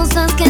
nos 0.00 0.08
24 0.14 0.49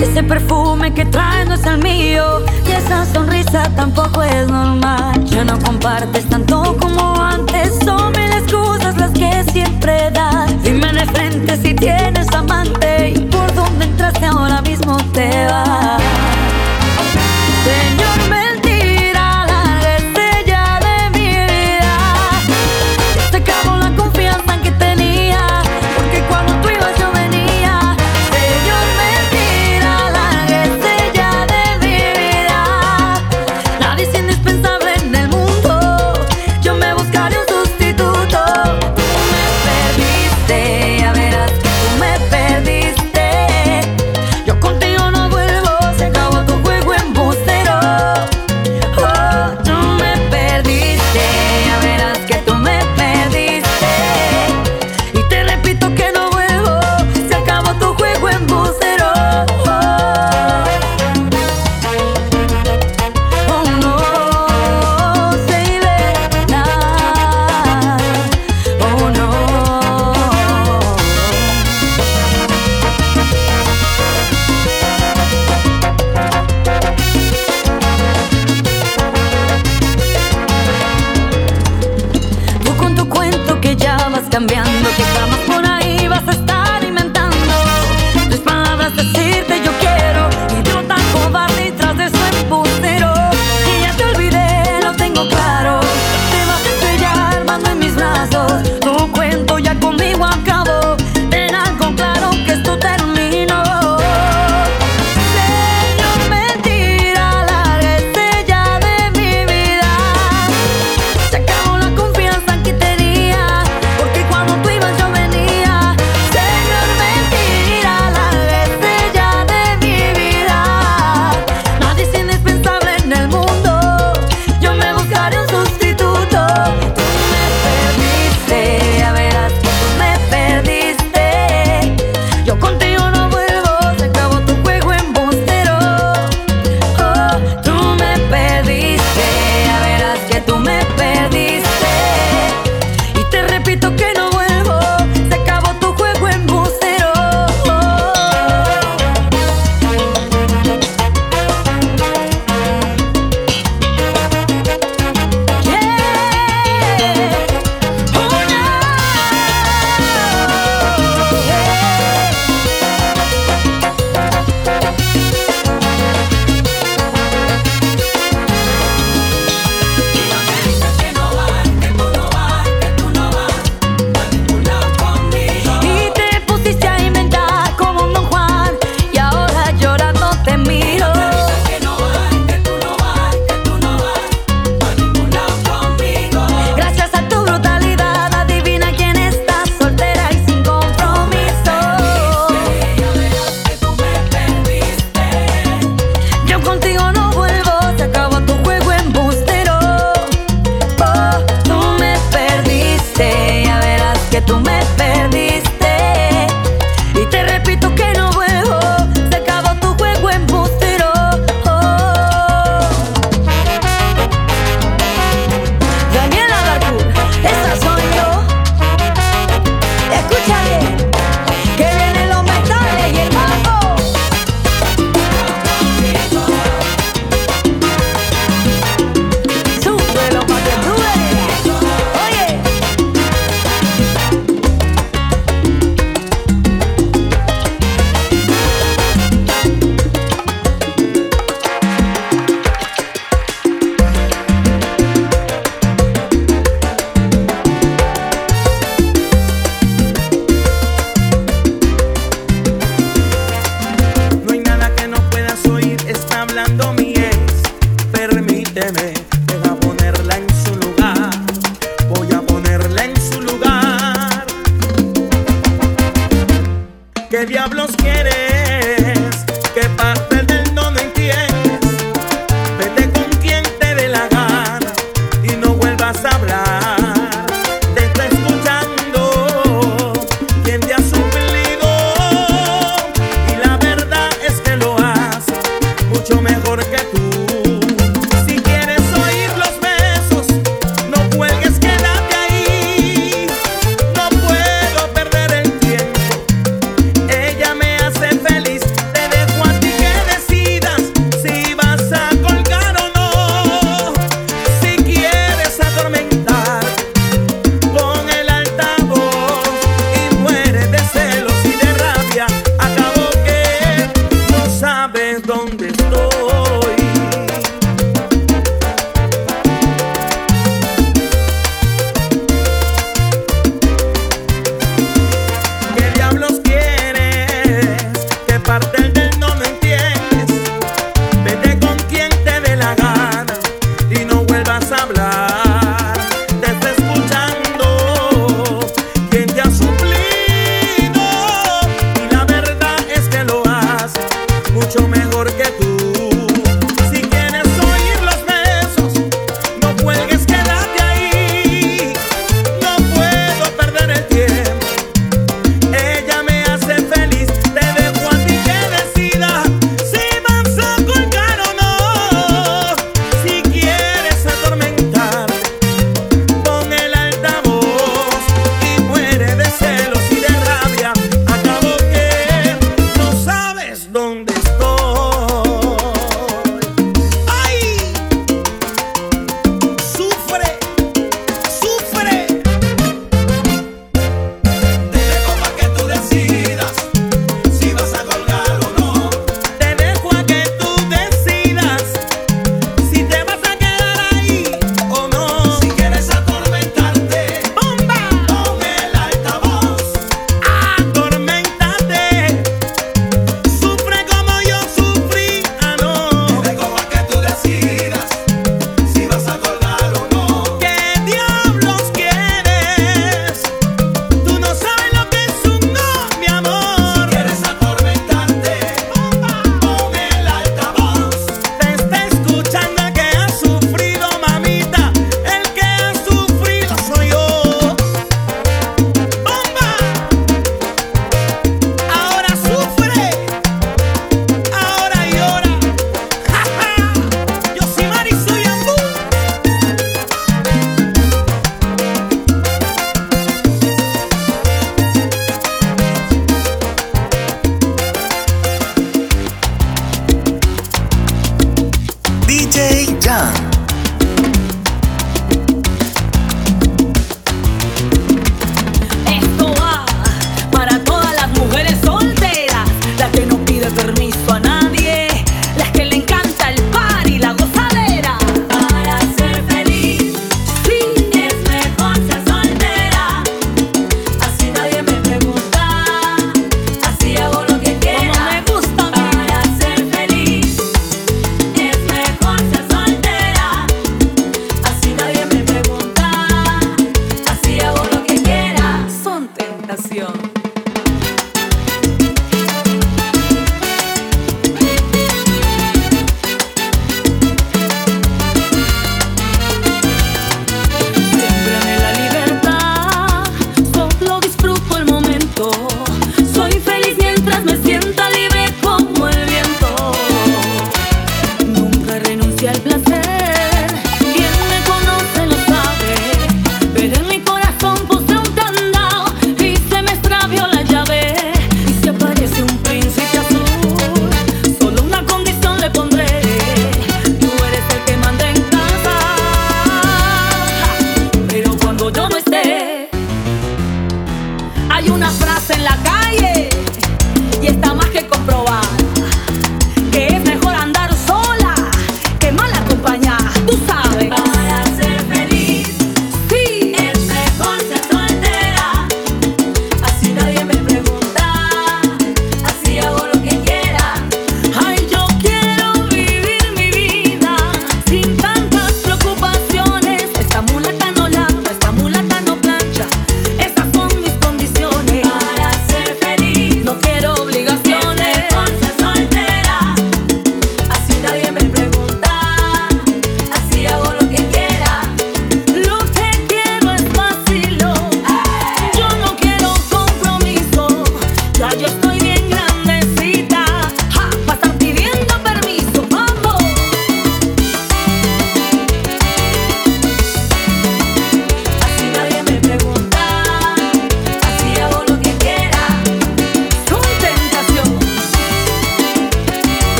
Ese 0.00 0.22
perfume 0.22 0.92
que 0.94 1.04
traes 1.04 1.46
no 1.46 1.54
es 1.54 1.64
el 1.66 1.78
mío 1.78 2.40
y 2.66 2.72
esa 2.72 3.04
sonrisa 3.04 3.70
tampoco 3.76 4.22
es 4.22 4.48
normal. 4.48 5.24
Ya 5.26 5.44
no 5.44 5.58
compartes 5.58 6.28
tanto 6.28 6.76
como 6.80 7.20
antes, 7.20 7.78
son 7.84 8.12
mil 8.12 8.32
excusas 8.32 8.96
las 8.96 9.10
que 9.12 9.44
siempre 9.52 10.10
das. 10.10 10.50
Dime 10.62 10.92
de 10.92 11.06
frente 11.06 11.56
si 11.58 11.74
tienes 11.74 12.28
amante 12.32 13.10
y 13.10 13.18
por 13.26 13.54
dónde 13.54 13.84
entraste 13.84 14.24
ahora 14.26 14.62
mismo 14.62 14.96
te 15.12 15.46
vas. 15.46 15.99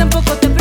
tampoco 0.00 0.34
te 0.36 0.59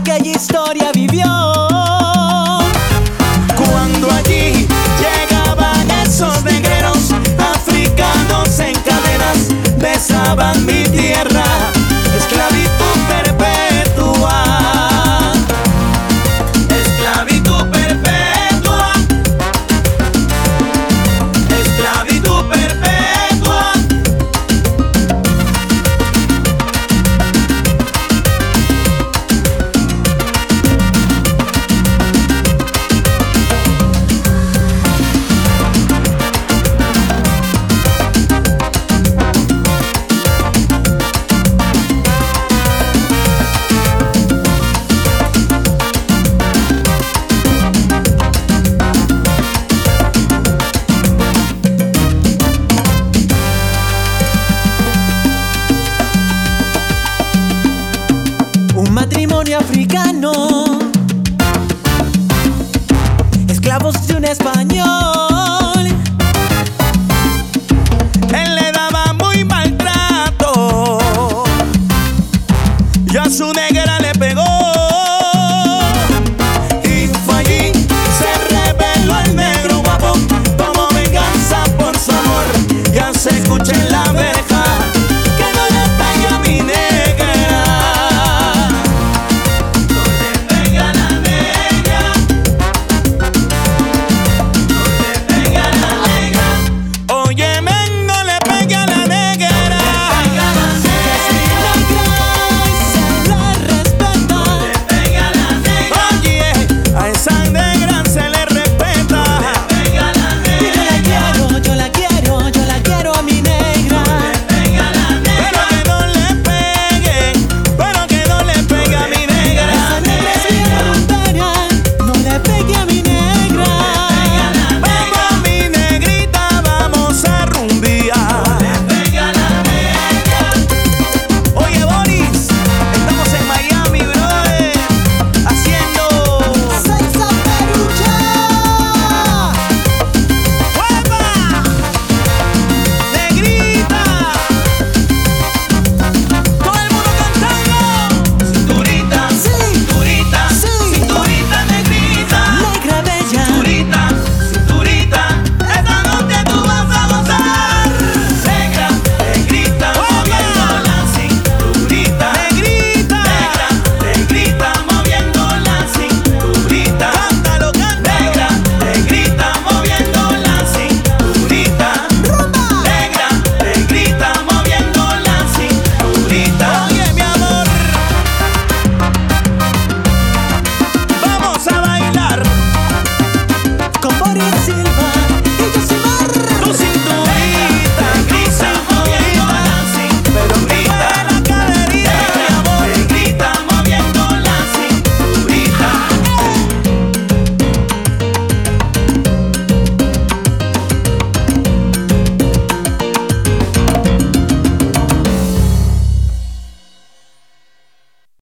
aquella 0.00 0.32
historia 0.32 0.92
vivió. 0.92 1.24
Cuando 3.56 4.10
allí 4.10 4.66
llegaban 5.00 5.90
esos 6.02 6.42
negreros, 6.44 7.12
africanos 7.38 8.58
en 8.60 8.74
cadenas, 8.80 9.48
besaban 9.78 10.64
mi 10.66 10.84
tierra. 10.84 11.67